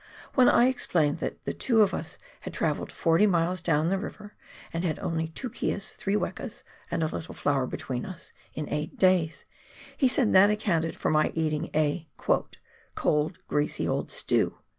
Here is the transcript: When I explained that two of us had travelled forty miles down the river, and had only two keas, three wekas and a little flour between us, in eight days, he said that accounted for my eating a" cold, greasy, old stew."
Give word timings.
When 0.33 0.49
I 0.49 0.65
explained 0.65 1.19
that 1.19 1.59
two 1.59 1.83
of 1.83 1.93
us 1.93 2.17
had 2.39 2.55
travelled 2.55 2.91
forty 2.91 3.27
miles 3.27 3.61
down 3.61 3.89
the 3.89 3.99
river, 3.99 4.33
and 4.73 4.83
had 4.83 4.97
only 4.97 5.27
two 5.27 5.47
keas, 5.47 5.91
three 5.93 6.15
wekas 6.15 6.63
and 6.89 7.03
a 7.03 7.05
little 7.05 7.35
flour 7.35 7.67
between 7.67 8.03
us, 8.07 8.31
in 8.55 8.67
eight 8.69 8.97
days, 8.97 9.45
he 9.95 10.07
said 10.07 10.33
that 10.33 10.49
accounted 10.49 10.95
for 10.97 11.11
my 11.11 11.31
eating 11.35 11.69
a" 11.75 12.07
cold, 12.95 13.37
greasy, 13.47 13.87
old 13.87 14.09
stew." 14.09 14.57